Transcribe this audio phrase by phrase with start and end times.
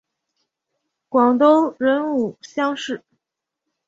[1.09, 3.03] 广东壬午乡试。